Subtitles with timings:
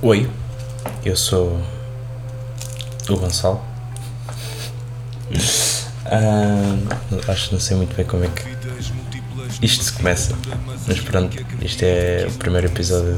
[0.00, 0.30] Oi,
[1.04, 1.60] eu sou
[3.08, 3.60] o Gonçalo.
[6.04, 8.44] Ah, acho que não sei muito bem como é que
[9.60, 10.36] isto se começa,
[10.86, 13.16] mas pronto, isto é o primeiro episódio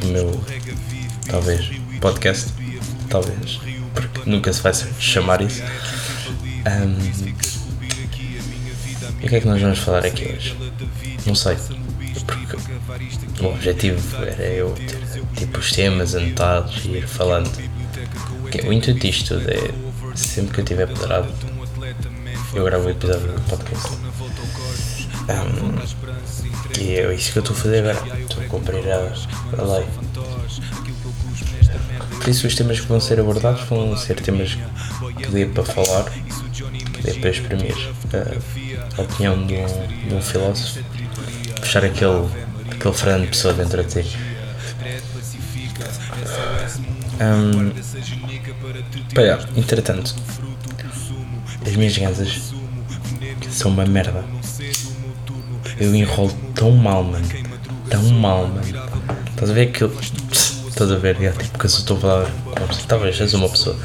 [0.00, 0.42] do meu,
[1.28, 1.70] talvez,
[2.00, 2.50] podcast.
[3.10, 3.60] Talvez,
[3.92, 5.62] porque nunca se vai chamar isso.
[6.66, 7.42] Um,
[9.20, 10.56] e o que é que nós vamos falar aqui hoje?
[11.26, 11.58] Não sei,
[12.26, 15.01] porque o objetivo era eu ter
[15.36, 17.50] tipo os temas anotados e ir falando.
[18.66, 19.72] O intuito disto é
[20.14, 21.28] sempre que eu estiver poderado
[22.54, 23.88] eu gravo o episódio do podcast.
[25.22, 28.18] Um, e é isso que eu estou a fazer agora.
[28.20, 29.12] Estou a cumprir a,
[29.58, 29.86] a lei.
[32.18, 34.58] Por isso, os temas que vão ser abordados vão ser temas
[35.16, 37.74] que dê para falar, que dê para exprimir
[38.12, 40.84] a, a opinião de um, de um filósofo,
[41.58, 42.28] puxar aquele,
[42.70, 44.18] aquele Fernando Pessoa dentro de ti.
[47.22, 47.70] Um,
[49.14, 50.16] para, entretanto,
[51.64, 52.52] as minhas gansas
[53.48, 54.24] são uma merda.
[55.78, 57.24] Eu enrolo tão mal, mano.
[57.88, 58.62] Tão mal, mano.
[59.30, 59.96] Estás a ver aquilo.
[60.68, 63.76] Estás a ver, tipo, que eu estou a falar com Talvez és uma pessoa.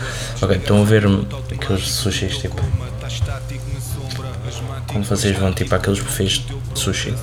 [0.42, 1.06] Ok, estão a ver
[1.52, 2.62] aqueles sushis, tipo.
[4.88, 7.14] Quando vocês vão, tipo, àqueles buffets de sushi.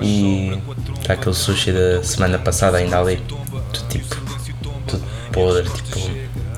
[0.00, 0.58] E.
[0.98, 3.20] Está aquele sushi da semana passada ainda ali.
[5.32, 5.98] Podre, tipo.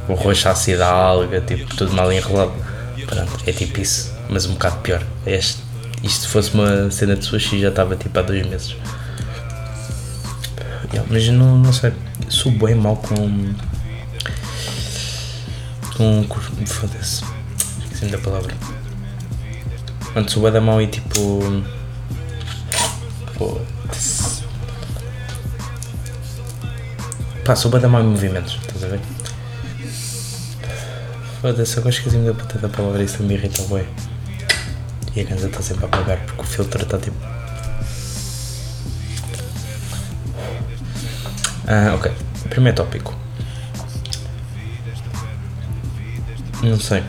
[0.06, 2.52] O roxo ácido alga, tipo, tudo mal enrolado.
[3.06, 5.02] Pronto, é tipo isso, mas um bocado pior.
[5.26, 5.62] Este,
[6.02, 8.76] isto se fosse uma cena de sushi já estava tipo há dois meses.
[10.92, 11.92] Yeah, mas não, não sei,
[12.28, 13.54] sou bem mal com.
[15.96, 16.26] com.
[16.66, 17.24] foda-se,
[17.84, 18.54] esqueci da palavra.
[20.12, 21.40] Quando sou bem da mão e tipo.
[23.36, 24.44] foda-se.
[27.44, 29.00] Pá, sou bem mão em movimentos, estás a ver?
[31.40, 33.86] Foda-se, agora esqueci-me da puta da palavra, isso me irrita bem.
[35.14, 37.16] E a casa está sempre a apagar porque o filtro está tipo.
[41.66, 42.12] Ah, ok.
[42.50, 43.14] Primeiro tópico.
[46.62, 47.02] Não sei.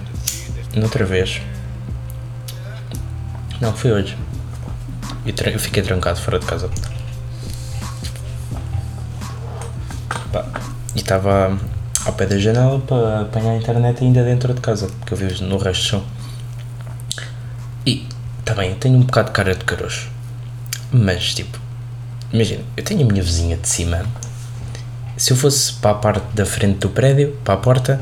[0.75, 1.41] Noutra vez.
[3.59, 4.17] Não, foi hoje.
[5.25, 6.69] Eu, eu fiquei trancado fora de casa.
[10.95, 11.57] E estava
[12.05, 15.43] ao pé da janela para apanhar a internet ainda dentro de casa, porque eu vivo
[15.43, 16.03] no resto do chão.
[17.85, 18.07] E
[18.43, 20.09] também tenho um bocado de cara de caroço.
[20.91, 21.59] Mas tipo,
[22.31, 24.05] imagina, eu tenho a minha vizinha de cima.
[25.17, 28.01] Se eu fosse para a parte da frente do prédio, para a porta,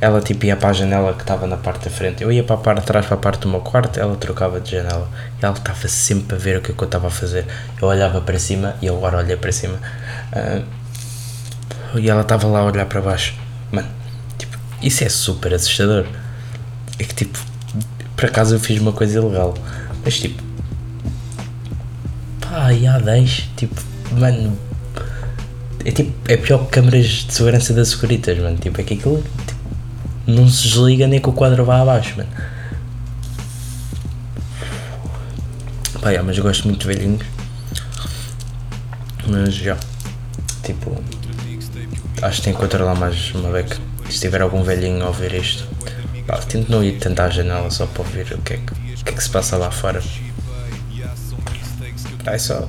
[0.00, 2.22] ela tipo ia para a janela que estava na parte da frente.
[2.22, 4.60] Eu ia para a parte de trás, para a parte do meu quarto, ela trocava
[4.60, 5.08] de janela.
[5.40, 7.46] E ela estava sempre a ver o que, é que eu estava a fazer.
[7.80, 9.78] Eu olhava para cima e agora olhei para cima.
[10.32, 10.64] Uh,
[11.96, 13.34] e ela estava lá a olhar para baixo.
[13.72, 13.88] Mano,
[14.36, 16.06] tipo, isso é super assustador.
[16.98, 17.38] É que tipo,
[18.16, 19.54] por acaso eu fiz uma coisa ilegal.
[20.04, 20.42] Mas tipo,
[22.40, 23.80] pá, e há 10, tipo,
[24.12, 24.58] mano,
[25.84, 28.56] é tipo, é pior que câmaras de segurança das Securitas, mano.
[28.56, 29.60] Tipo, é que aquilo tipo,
[30.26, 32.28] não se desliga nem que o quadro vá abaixo, mano.
[36.00, 37.26] Pá, mas eu gosto muito de velhinhos.
[39.26, 39.76] Mas já,
[40.62, 41.02] tipo,
[42.22, 43.76] acho que tem que controlar mais uma beca.
[44.10, 45.66] Se tiver algum velhinho a ouvir isto,
[46.26, 49.10] pá, tento não ir tentar a janela só para ouvir o que é que, que,
[49.10, 50.02] é que se passa lá fora.
[52.24, 52.68] Pá, é só,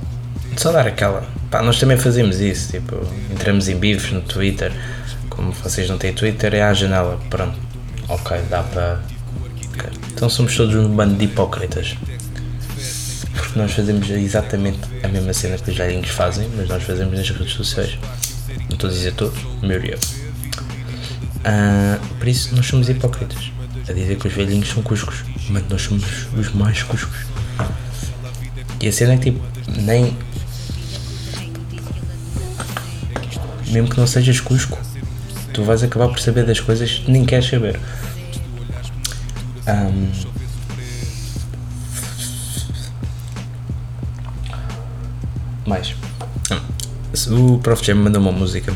[0.58, 1.26] só dar aquela.
[1.50, 2.96] Pá, nós também fazemos isso, tipo,
[3.32, 4.72] entramos em bifes no Twitter.
[5.30, 7.20] Como vocês não têm Twitter, é à janela.
[7.30, 7.58] Pronto,
[8.08, 9.00] ok, dá para.
[9.74, 9.90] Okay.
[10.14, 11.96] Então somos todos um bando de hipócritas.
[13.34, 17.30] Porque nós fazemos exatamente a mesma cena que os velhinhos fazem, mas nós fazemos nas
[17.30, 17.98] redes sociais
[18.68, 19.98] não estou a dizer todos, a maioria.
[21.40, 23.52] Uh, por isso, nós somos hipócritas.
[23.88, 26.04] A dizer que os velhinhos são cuscos, mas nós somos
[26.38, 27.26] os mais cuscos.
[28.82, 29.44] E a cena é que, tipo,
[29.82, 30.16] nem.
[33.68, 34.80] Mesmo que não sejas cusco,
[35.54, 37.80] tu vais acabar por saber das coisas que nem queres saber.
[39.68, 40.12] Um,
[45.68, 45.99] mais.
[47.30, 48.74] O Prof Jam mandou uma música.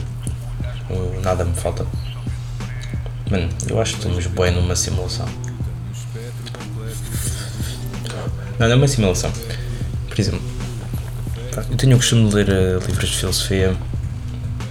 [0.88, 1.88] O Nada Me Falta.
[3.32, 5.26] Mano, eu acho que estamos bem numa simulação.
[8.60, 9.32] Não, não é uma simulação.
[10.08, 10.42] Por exemplo,
[11.72, 13.76] eu tenho o costume de ler uh, livros de filosofia,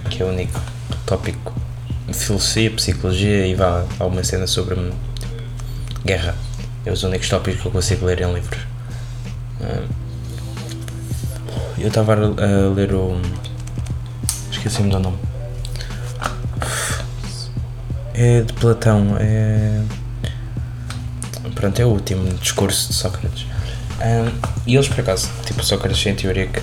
[0.09, 0.61] que é o único
[1.05, 1.53] tópico.
[2.13, 4.91] Filosofia, psicologia e vá, há uma cena sobre hum,
[6.05, 6.35] guerra.
[6.85, 8.61] É os únicos tópicos que eu consigo ler em livros.
[9.59, 9.89] Uh,
[11.77, 13.19] eu estava a ler o
[14.63, 15.17] esqueci-me do nome.
[18.13, 19.17] É de Platão.
[19.19, 19.81] É.
[21.53, 23.45] Pronto, é o último discurso de Sócrates.
[23.99, 24.31] Um,
[24.65, 26.61] e eles, por acaso, tipo, Sócrates tem a teoria que.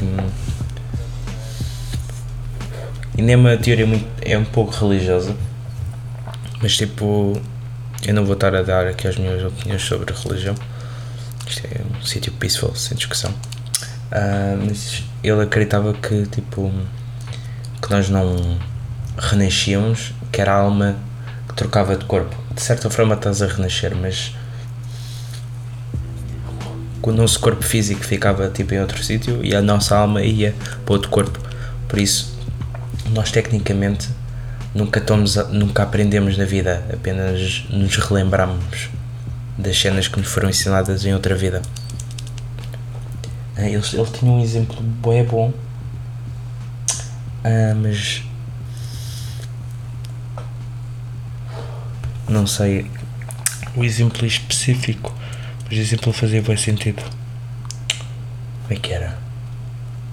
[3.19, 4.07] E nem é uma teoria muito.
[4.23, 5.37] é um pouco religiosa.
[6.63, 7.41] Mas, tipo.
[8.07, 10.55] Eu não vou estar a dar aqui as minhas opiniões sobre religião.
[11.47, 13.31] Isto é um sítio peaceful, sem discussão.
[14.11, 16.73] Uh, mas ele acreditava que, tipo.
[17.91, 18.57] Nós não
[19.19, 20.97] renascíamos, que era a alma
[21.49, 22.35] que trocava de corpo.
[22.55, 24.33] De certa forma estás a renascer, mas
[27.03, 30.55] o nosso corpo físico ficava tipo em outro sítio e a nossa alma ia
[30.85, 31.41] para outro corpo.
[31.89, 32.39] Por isso,
[33.13, 34.09] nós tecnicamente
[34.73, 38.89] nunca, tomos, nunca aprendemos na vida, apenas nos relembramos
[39.59, 41.61] das cenas que nos foram ensinadas em outra vida.
[43.57, 45.53] Ele, ele tinha um exemplo bem bom,
[47.45, 48.23] ah, mas
[52.29, 52.91] não sei
[53.75, 55.15] o exemplo específico,
[55.65, 57.03] mas o exemplo fazia bem sentido.
[58.63, 59.19] Como é que era?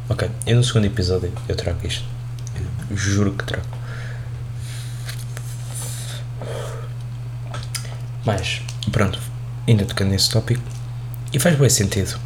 [0.09, 2.05] Ok, e no segundo episódio eu trago isto.
[2.89, 3.67] Eu juro que trago.
[8.25, 9.19] Mas, pronto,
[9.67, 10.61] ainda tocando nesse tópico,
[11.31, 12.19] e faz bem sentido.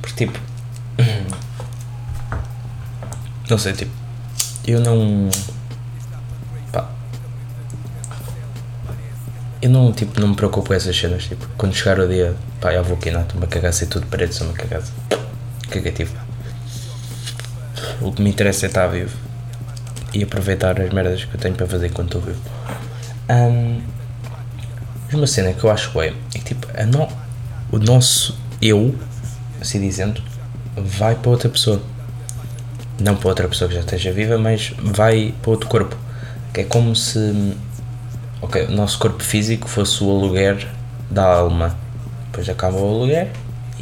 [0.00, 0.38] Porque, tipo,
[3.48, 3.92] não sei, tipo,
[4.66, 5.30] eu não
[9.64, 11.24] eu não, tipo, não me preocupo com essas cenas.
[11.24, 14.34] Tipo, quando chegar o dia, pá, eu vou quinar, estou-me a cagar, sei tudo parede,
[14.34, 14.84] sou uma cagada.
[15.70, 16.14] Cagativo.
[18.02, 19.16] O que me interessa é estar vivo
[20.12, 22.42] e aproveitar as merdas que eu tenho para fazer enquanto estou vivo.
[23.30, 23.80] Um,
[25.14, 27.08] uma cena que eu acho é, é que tipo, no,
[27.72, 28.94] o nosso eu,
[29.62, 30.22] assim dizendo,
[30.76, 31.80] vai para outra pessoa.
[32.98, 35.96] Não para outra pessoa que já esteja viva, mas vai para outro corpo.
[36.52, 37.18] Que é como se
[38.40, 40.68] o nosso corpo físico fosse o aluguer
[41.10, 41.76] da alma.
[42.26, 43.30] Depois acaba o aluguer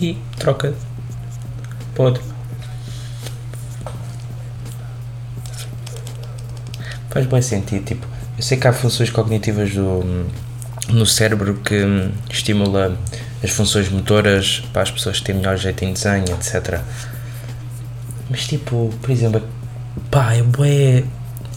[0.00, 0.74] e troca
[1.94, 2.22] para outro.
[7.10, 8.06] Faz bem sentido, tipo,
[8.38, 10.26] eu sei que há funções cognitivas do,
[10.88, 12.96] no cérebro que estimula
[13.42, 16.80] as funções motoras para as pessoas que têm melhor jeito em desenho, etc.
[18.32, 19.40] Mas tipo, por exemplo,
[20.10, 21.04] pá, é bué.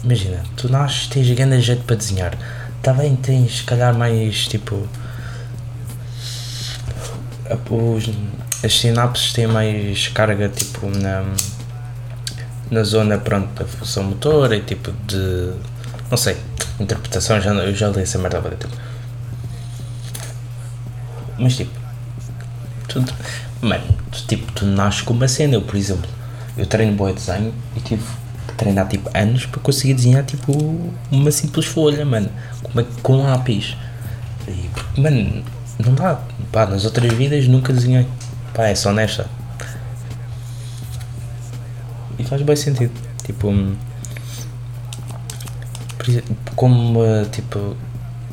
[0.04, 2.38] Imagina, tu nasces, tens grande jeito para desenhar
[2.86, 4.88] também tens, se calhar, mais tipo.
[7.70, 8.10] Os,
[8.64, 11.26] as sinapses têm mais carga tipo na,
[12.70, 15.54] na zona pronto, da função motora e tipo de.
[16.12, 16.38] não sei,
[16.80, 18.78] interpretação, já, eu já li essa merda há tempo.
[21.40, 21.72] Mas tipo.
[22.88, 23.12] tudo
[23.62, 25.56] mano, tu, tipo, tu nasces com uma cena.
[25.56, 26.10] Eu, por exemplo,
[26.58, 28.04] eu treino boa desenho e tive
[28.58, 30.54] treinar tipo anos para conseguir desenhar tipo
[31.12, 32.30] uma simples folha, mano,
[32.64, 33.76] com, com lápis.
[34.48, 35.44] E, mano,
[35.84, 36.20] não dá.
[36.52, 38.08] Pá, nas outras vidas nunca desenhei.
[38.54, 39.28] Pá, é só nesta.
[42.18, 42.94] E faz bem sentido.
[43.24, 43.54] Tipo.
[46.56, 47.00] Como,
[47.32, 47.76] tipo.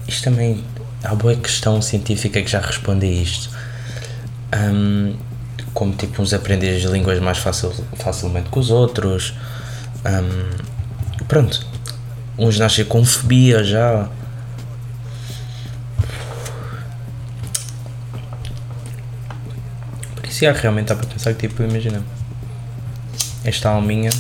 [0.06, 0.64] Isto também.
[1.02, 3.50] Há boa questão científica que já responde a isto.
[4.54, 5.16] Um,
[5.72, 9.34] como tipo uns aprendem as línguas mais facil, facilmente que os outros
[10.04, 11.64] um, pronto.
[12.36, 14.08] Uns nascem com fobia já.
[20.16, 22.02] Por isso, já, realmente dá para pensar que, tipo, imagina.
[23.44, 24.10] Esta alminha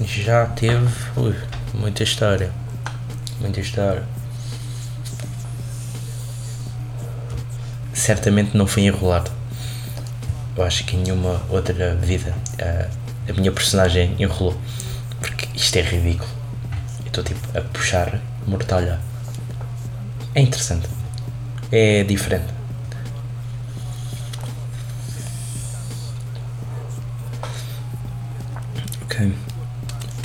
[0.00, 1.34] já teve ui,
[1.74, 2.50] muita história.
[3.40, 4.04] Muita história.
[7.92, 9.30] Certamente não foi enrolado.
[10.58, 12.34] Eu acho que em nenhuma outra vida.
[12.54, 14.60] Uh, a minha personagem enrolou.
[15.20, 16.28] Porque isto é ridículo.
[17.06, 18.98] Estou tipo a puxar mortalha.
[20.34, 20.88] É interessante.
[21.70, 22.52] É diferente.
[29.02, 29.32] Ok.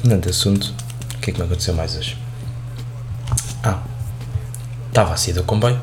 [0.04, 0.74] De assunto,
[1.14, 2.18] o que é que me aconteceu mais hoje?
[3.64, 3.84] Ah,
[4.88, 5.80] estava a sair do comboio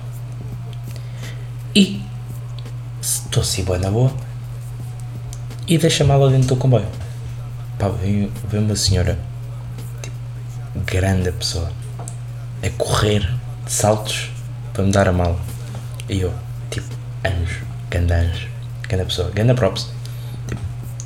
[1.73, 2.03] e
[3.01, 4.13] estou assim bem na boa
[5.71, 6.87] e deixa a mala dentro do comboio
[7.81, 9.19] pá, veio, uma senhora,
[10.03, 10.17] tipo,
[10.85, 11.73] grande pessoa,
[12.63, 13.27] a correr
[13.65, 14.31] de saltos
[14.75, 15.41] para me dar a mala.
[16.07, 16.33] E eu,
[16.71, 16.87] tipo,
[17.25, 17.51] anos,
[17.89, 18.47] grande anos,
[18.87, 19.91] grande pessoa, grande props.
[20.47, 20.61] Tipo,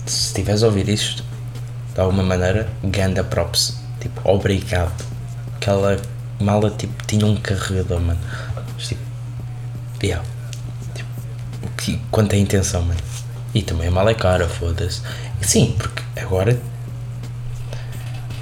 [0.04, 1.24] se estiveres a ouvir isto,
[1.94, 3.78] de alguma maneira, grande props.
[4.00, 4.92] Tipo, obrigado.
[5.54, 5.96] Aquela
[6.40, 8.20] mala, tipo, tinha um carregador, mano.
[8.74, 9.00] Mas, tipo,
[10.02, 10.26] yeah.
[10.92, 11.08] Tipo,
[11.76, 13.13] que, quanto é a intenção, mano.
[13.54, 15.00] E também a mala é cara, foda-se.
[15.40, 16.58] Sim, porque agora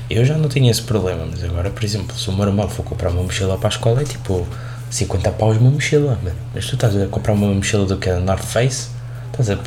[0.08, 2.84] eu já não tinha esse problema, mas agora, por exemplo, se o meu irmão for
[2.84, 4.46] comprar uma mochila para a escola, é tipo
[4.90, 6.36] 50 paus uma mochila, mano.
[6.54, 8.88] Mas tu estás a comprar uma mochila do que é North Face?
[9.30, 9.58] Estás a.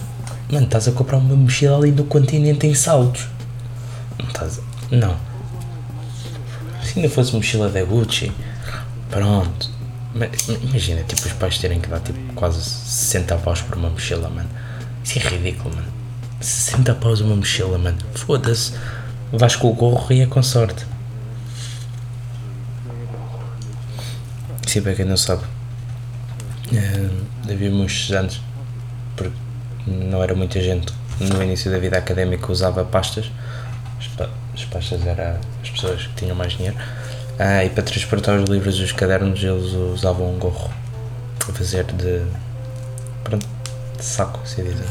[0.51, 3.27] Mano, estás a comprar uma mochila ali do continente em saltos.
[4.19, 4.95] Não estás a.
[4.95, 5.17] Não.
[6.83, 8.31] Se ainda fosse mochila da Gucci,
[9.09, 9.71] pronto.
[10.61, 14.49] Imagina, tipo, os pais terem que dar tipo quase 60 paus por uma mochila, mano.
[15.05, 15.87] Isso é ridículo, mano.
[16.41, 17.97] 60 paus uma mochila, mano.
[18.15, 18.73] Foda-se.
[19.31, 20.85] Vais com o gorro e é com sorte.
[24.65, 28.41] Sim, para quem não sabe, uh, havia muitos anos,
[29.15, 29.35] porque
[29.87, 33.31] não era muita gente no início da vida académica usava pastas,
[33.97, 38.37] as, pa as pastas eram as pessoas que tinham mais dinheiro, uh, e para transportar
[38.37, 40.69] os livros e os cadernos eles usavam um gorro
[41.47, 42.25] a fazer de,
[43.23, 43.47] pronto,
[44.05, 44.85] saco, se dizer.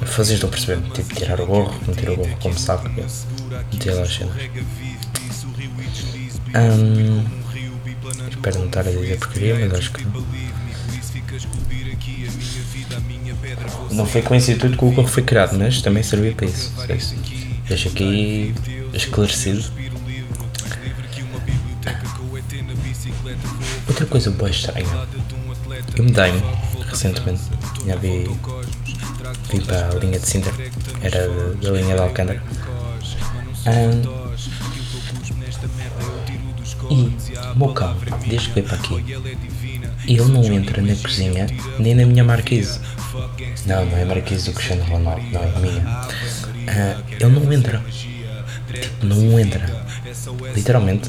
[0.00, 0.82] Vocês estão a perceber?
[0.92, 4.34] Tipo, tirar o gorro, meter o gorro como saco, meter lá as cenas.
[6.54, 7.24] Um,
[8.28, 10.26] espero não estar a dizer porcaria, mas acho que não.
[13.92, 16.72] Não foi com esse intuito que o gorro foi criado, mas também servia para isso.
[17.68, 18.54] Deixo aqui
[18.92, 19.64] esclarecido.
[23.88, 24.86] Outra coisa boa estranha.
[25.96, 26.42] Eu mudei-me
[26.88, 27.42] recentemente.
[27.86, 28.28] Já vi
[29.50, 30.52] vim para a linha de Sintra,
[31.02, 32.42] era da linha de Alcântara.
[33.66, 34.20] Um,
[36.90, 37.16] e
[37.54, 39.04] o meu carro, desde que veio para aqui,
[40.06, 41.46] ele não entra na cozinha
[41.78, 42.80] nem na minha marquise.
[43.66, 45.80] Não, não é marquise do Cristiano Ronaldo, não é minha.
[45.80, 47.82] Uh, ele não entra.
[48.72, 49.86] Tipo, não entra.
[50.54, 51.08] Literalmente,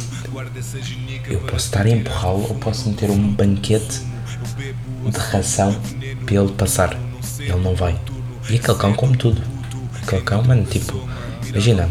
[1.28, 4.11] eu posso estar a empurrá-lo ou posso meter um banquete
[5.06, 5.76] de ração
[6.26, 6.98] para ele passar.
[7.40, 8.00] Ele não vai.
[8.50, 9.42] E aquele cão come tudo.
[10.02, 11.08] Aquele cão, mano, tipo,
[11.48, 11.90] imagina,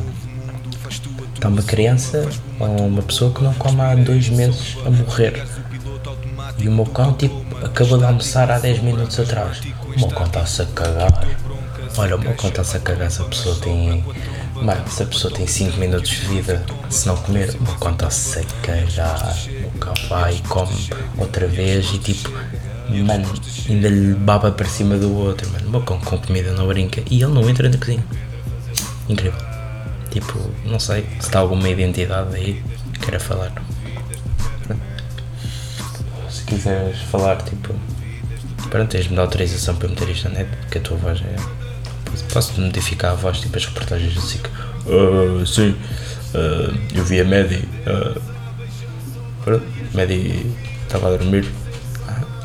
[1.35, 2.29] está uma criança
[2.59, 5.45] ou uma pessoa que não come há dois meses a morrer.
[6.59, 9.61] E o meu cão, tipo, acabou de almoçar há 10 minutos atrás.
[9.85, 11.27] O meu cão está-se a cagar.
[11.97, 14.05] Olha, o meu cão está-se a cagar se a pessoa tem.
[14.63, 17.93] Mano, se a pessoa tem 5 minutos de vida, se não comer, o meu cão
[17.93, 19.37] está-se a cagar.
[19.65, 22.31] O cão vai e come outra vez e tipo,
[23.07, 23.27] mano,
[23.69, 25.69] ainda lhe baba para cima do outro, mano.
[25.69, 28.05] O meu cão com comida não brinca e ele não entra na cozinha.
[29.09, 29.41] Incrível.
[30.11, 32.63] Tipo, não sei se está alguma identidade aí
[32.93, 33.53] que queira falar.
[36.29, 37.75] Se quiseres falar, tipo,
[38.69, 41.60] pronto, tens-me dar autorização para meter isto na net, porque a tua voz é.
[42.33, 44.51] Posso modificar a voz, tipo as reportagens assim que.
[44.91, 45.71] Uh, sim,
[46.35, 47.69] uh, eu vi a Medi.
[47.87, 48.21] Uh,
[49.45, 49.65] pronto,
[50.87, 51.47] estava a dormir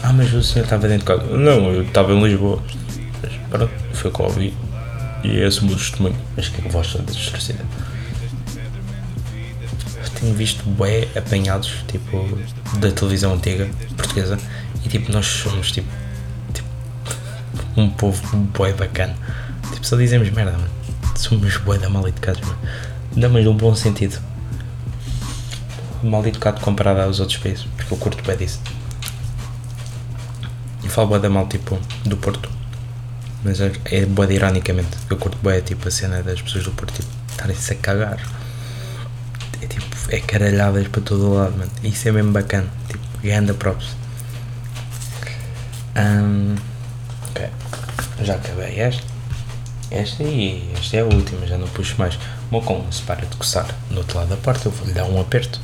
[0.07, 1.35] ah, mas o senhor estava dentro de casa.
[1.35, 2.61] Não, eu estava em Lisboa.
[3.23, 4.53] Mas pronto, foi o que ouvi.
[5.23, 6.15] E é esse o meu testemunho.
[6.37, 7.65] Mas que a voz toda distorcida.
[10.19, 12.23] Tenho visto bué apanhados, tipo,
[12.77, 13.67] da televisão antiga,
[13.97, 14.37] portuguesa.
[14.83, 15.89] E tipo, nós somos tipo,
[16.53, 16.69] tipo
[17.75, 19.15] um povo bué bacana.
[19.85, 20.69] Tipo, só dizemos merda, mano.
[21.15, 22.57] Somos bué da mal educados, mano.
[23.15, 24.19] Não, mas num bom sentido.
[26.03, 27.65] Mal educado comparado aos outros países.
[27.77, 28.59] Porque eu curto bué disso
[30.95, 32.49] falo bué da mal, tipo, do Porto.
[33.43, 34.97] Mas é, é bué ironicamente.
[35.09, 38.19] Eu curto bué, tipo, a cena das pessoas do Porto, tipo, estarem-se a cagar.
[39.61, 41.71] É tipo, é caralhadas para todo o lado, mano.
[41.83, 42.67] Isso é mesmo bacana.
[42.87, 43.87] Tipo, ganda props.
[45.97, 46.55] Um,
[47.29, 47.49] ok.
[48.21, 49.14] Já acabei esta.
[49.91, 52.17] Esta e esta é a última, já não puxo mais.
[52.51, 55.19] O se para de coçar no outro lado da porta, eu vou lhe dar um
[55.19, 55.59] aperto.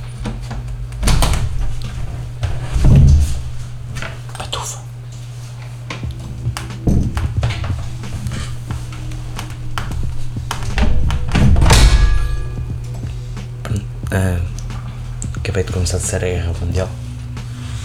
[15.51, 16.89] acabei de começar a ser a guerra mundial.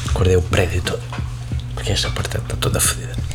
[0.08, 1.02] Acordei o prédio todo.
[1.74, 3.25] Porque esta parte está toda fodida.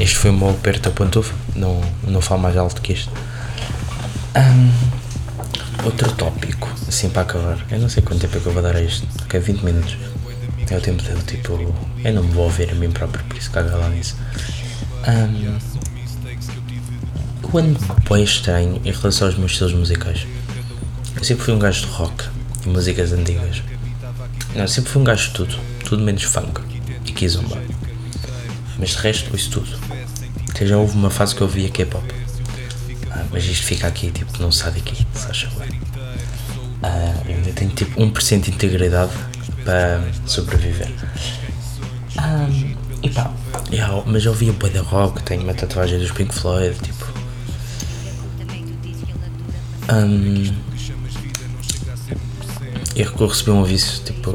[0.00, 1.34] Este foi o meu aperto a pantufa.
[1.54, 3.12] Não, não falo mais alto que isto.
[4.34, 7.66] Um, outro tópico, assim para acabar.
[7.70, 9.06] Eu não sei quanto tempo é que eu vou dar a isto.
[9.28, 9.98] Que é 20 minutos.
[10.70, 11.52] É o tempo de tipo.
[12.02, 14.16] Eu não me vou ouvir a mim próprio, por isso caga lá nisso.
[15.06, 15.58] Um,
[17.42, 17.78] eu ando
[18.08, 20.26] bem estranho em relação aos meus estilos musicais.
[21.16, 22.24] Eu sempre fui um gajo de rock
[22.64, 23.62] e músicas antigas.
[24.54, 26.62] Não, sempre fui um gajo de tudo, tudo menos funk
[27.04, 27.60] e kizomba.
[28.80, 29.78] Mas de resto, ouço tudo.
[30.48, 32.02] Até já houve uma fase que eu via K-pop.
[33.10, 35.80] Ah, mas isto fica aqui, tipo, não sai daqui, se acha bem.
[36.82, 39.12] Ah, eu ainda tenho tipo 1% de integridade
[39.64, 40.90] para sobreviver.
[42.16, 42.48] Ah,
[43.02, 43.30] e pá,
[44.06, 47.06] mas eu ouvia Boy da Rock, tenho uma tatuagem dos Pink Floyd, tipo.
[49.92, 50.70] Um,
[52.94, 54.30] E eu recebi um aviso tipo.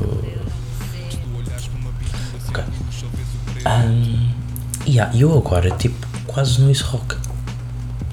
[2.48, 2.64] Ok.
[3.68, 4.25] Um,
[4.88, 7.16] yeah, eu agora tipo quase não ouço rock.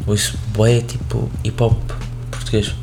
[0.06, 1.78] Ouço boé tipo hip hop
[2.30, 2.74] português.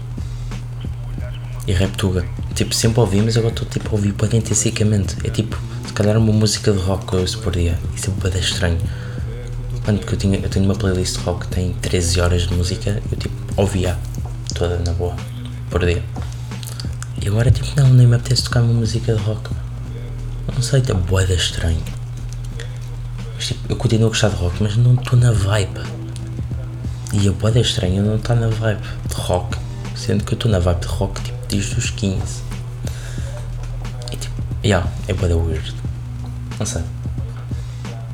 [1.68, 2.26] E rap tuga.
[2.56, 5.16] Tipo, sempre ouvi, mas agora estou tipo a ouvir bem intensivamente.
[5.24, 5.56] É tipo,
[5.86, 7.78] se calhar uma música de rock que eu ouço por dia.
[7.96, 8.78] Isso é bem estranho.
[9.86, 12.54] Mano, porque eu, tinha, eu tenho uma playlist de rock que tem 13 horas de
[12.54, 13.98] música, eu tipo ouvia
[14.54, 15.16] toda na boa,
[15.70, 16.04] por dia.
[17.22, 19.52] E agora tipo, não, nem me apetece tocar uma música de rock.
[20.54, 21.82] Não sei, tá boeda estranho.
[23.40, 25.80] Mas, tipo, eu continuo a gostar de rock, mas não estou na vibe.
[27.14, 29.58] E a boeda estranha não está na vibe de rock.
[29.96, 32.20] Sendo que eu estou na vibe de rock tipo desde os 15.
[34.12, 35.74] E tipo, yeah, é boeda weird.
[36.60, 36.82] Não sei.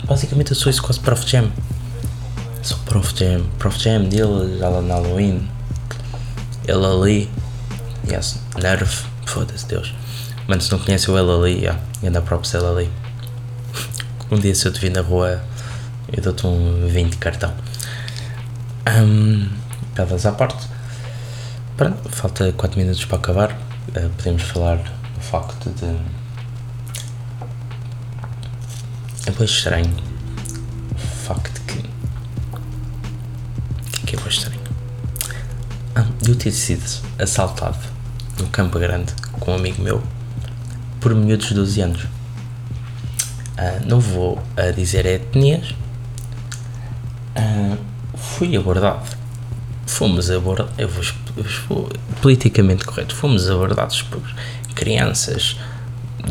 [0.04, 1.52] Basicamente eu sou isso quase Prof Jam.
[2.62, 3.48] Sou Prof Jam.
[3.58, 5.50] Prof Jam dele, Alan Halloween.
[6.68, 7.32] Ele ali.
[8.08, 9.08] Yes, Nerve.
[9.26, 9.92] Foda-se Deus.
[10.48, 13.05] Mano, se não conhece o ele ali, yeah, anda props ele ali.
[14.32, 15.40] Um dia se eu te vir na rua,
[16.12, 17.54] eu dou-te um 20 de cartão.
[18.88, 19.48] Um,
[19.98, 20.68] à parte.
[21.78, 23.52] Pronto, falta 4 minutos para acabar.
[23.52, 25.96] Uh, podemos falar do facto de
[29.28, 29.94] é bem estranho
[30.92, 31.80] o facto que.
[34.02, 34.62] O que é bem estranho?
[35.96, 36.84] Ah, eu ter sido
[37.20, 37.78] assaltado
[38.40, 40.02] no Campo Grande com um amigo meu
[41.00, 42.15] por miúdos de 12 anos.
[43.58, 45.74] Ah, não vou a dizer etnias.
[47.36, 47.78] Ah,
[48.16, 49.16] fui abordado.
[49.86, 50.74] Fomos abordados.
[50.78, 51.04] Eu vou,
[51.38, 51.90] eu vou
[52.22, 53.16] politicamente correto.
[53.16, 54.22] Fomos abordados por
[54.74, 55.58] crianças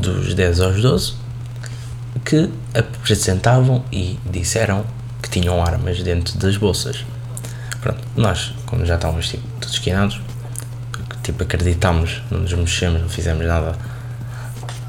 [0.00, 1.14] dos 10 aos 12
[2.24, 4.84] que apresentavam e disseram
[5.22, 7.04] que tinham armas dentro das bolsas.
[7.80, 10.20] Pronto, nós, como já estávamos tipo, todos esquinados,
[11.22, 13.76] tipo, acreditámos, não nos mexemos, não fizemos nada.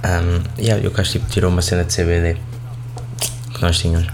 [0.06, 2.38] Um, e yeah, o gajo tipo, tirou uma cena de CBD
[3.54, 4.08] que nós tínhamos.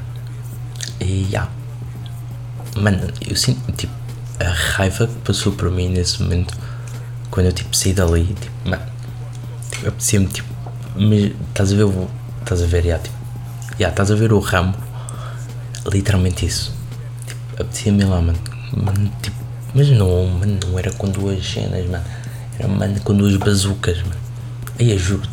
[0.99, 1.51] E yeah.
[2.77, 3.93] Mano, eu sinto tipo
[4.39, 6.57] a raiva que passou por mim nesse momento
[7.29, 8.25] quando eu tipo saí dali.
[8.25, 8.83] Tipo, mano,
[9.69, 10.49] tipo, apetecia-me tipo.
[10.95, 12.09] Me, estás a ver o
[12.41, 13.15] Estás a ver, já, tipo,
[13.79, 14.73] já, estás a ver o ramo,
[15.85, 16.73] literalmente isso.
[17.27, 18.39] Tipo, apetecia-me lá, mano,
[18.75, 19.37] mano, tipo,
[19.75, 22.03] mas não, mano, não era com duas cenas, mano,
[22.57, 24.19] era, mano, com duas bazucas, mano.
[24.79, 25.29] Aí eu juro,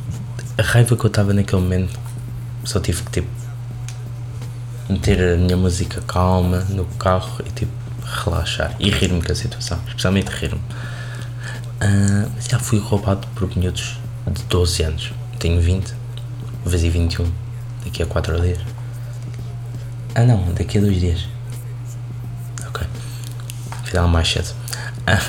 [0.59, 1.99] a raiva que eu estava naquele momento,
[2.64, 3.29] só tive que, tipo,
[4.90, 7.71] meter a minha música calma no carro e, tipo,
[8.25, 10.61] relaxar e rir-me com a situação, especialmente rir-me.
[11.81, 15.94] Uh, já fui roubado por miúdos de 12 anos, tenho 20
[16.66, 17.31] vezes 21
[17.85, 18.59] daqui a 4 dias.
[20.16, 21.29] Ah não, daqui a 2 dias.
[22.66, 22.85] Ok.
[23.71, 24.53] Afinal mais cedo.
[25.07, 25.21] Ah.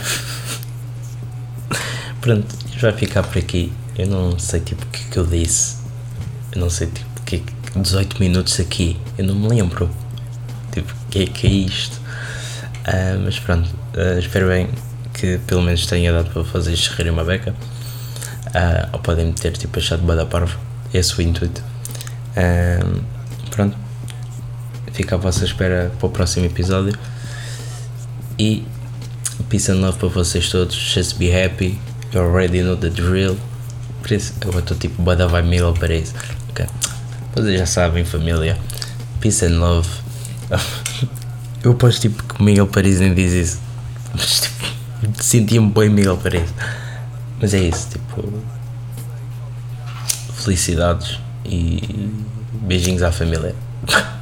[2.20, 2.48] Pronto,
[2.82, 3.72] vai ficar por aqui.
[3.96, 5.78] Eu não sei tipo que, eu disse.
[6.52, 7.44] Eu não sei tipo que
[7.76, 8.98] 18 minutos aqui.
[9.18, 9.90] Eu não me lembro.
[10.72, 11.98] Tipo, o que é que é isto?
[12.88, 14.70] Uh, mas pronto, uh, espero bem
[15.14, 17.54] que pelo menos tenha dado para fazer rirem uma beca.
[18.48, 20.58] Uh, ou podem ter tipo achado bada parvo
[20.94, 21.62] esse o intuito.
[22.36, 23.02] Um,
[23.52, 23.78] pronto,
[24.94, 26.98] fica à vossa espera para o próximo episódio.
[28.38, 28.66] E
[29.50, 30.76] peace and love para vocês todos.
[30.76, 31.80] Just be happy.
[32.14, 33.38] You already know the drill.
[34.10, 36.14] Isso, eu estou tipo, bada vai Miguel Paris.
[36.50, 36.66] Ok.
[37.36, 38.58] Vocês já sabem, família.
[39.20, 39.88] Peace and love.
[41.64, 43.60] eu posto tipo que Miguel Paris nem diz isso.
[44.14, 46.50] Mas tipo, sentia-me bem Miguel Paris.
[47.40, 48.34] Mas é isso, tipo
[50.40, 52.12] felicidades e
[52.62, 53.56] beijinhos à família.